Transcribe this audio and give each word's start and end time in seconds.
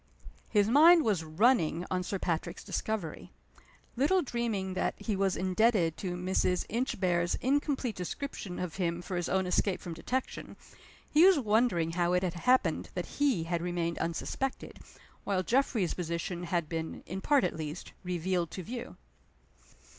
His 0.49 0.67
mind 0.67 1.05
was 1.05 1.23
running 1.23 1.85
on 1.91 2.01
Sir 2.01 2.17
Patrick's 2.17 2.63
discovery. 2.63 3.29
Little 3.95 4.23
dreaming 4.23 4.73
that 4.73 4.95
he 4.97 5.15
was 5.15 5.37
indebted 5.37 5.95
to 5.97 6.15
Mrs. 6.15 6.65
Inchb 6.71 7.03
are's 7.03 7.35
incomplete 7.35 7.97
description 7.97 8.57
of 8.57 8.77
him 8.77 9.03
for 9.03 9.15
his 9.15 9.29
own 9.29 9.45
escape 9.45 9.79
from 9.79 9.93
detection, 9.93 10.57
he 11.07 11.23
was 11.23 11.37
wondering 11.37 11.91
how 11.91 12.13
it 12.13 12.23
had 12.23 12.33
happened 12.33 12.89
that 12.95 13.19
he 13.21 13.43
had 13.43 13.61
remained 13.61 13.99
unsuspected, 13.99 14.79
while 15.23 15.43
Geoffrey's 15.43 15.93
position 15.93 16.45
had 16.45 16.67
been 16.67 17.03
(in 17.05 17.21
part 17.21 17.43
at 17.43 17.55
least) 17.55 17.93
revealed 18.03 18.49
to 18.49 18.63
view. 18.63 18.95